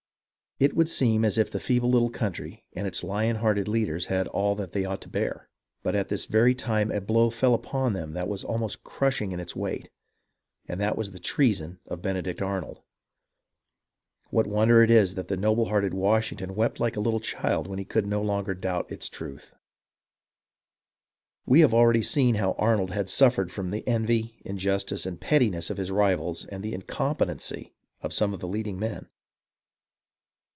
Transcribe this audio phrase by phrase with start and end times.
[0.59, 4.27] It would seem as if the feeble little country and its lion hearted leaders had
[4.27, 5.49] all that they ought to bear;
[5.81, 9.39] but at this very time a blow fell upon them that was almost crushing in
[9.39, 9.89] its weight.
[10.67, 12.83] And that was the treason of Benedict Arnold.
[14.29, 17.79] What wonder is it that the noble hearted Washington wept like a little child when
[17.79, 19.55] he could no longer doubt its truth!
[21.43, 25.77] We have already seen how Arnold had suffered from the envy, injustice, and pettiness of
[25.77, 29.09] his rivals and the incompetency of some of the leading men.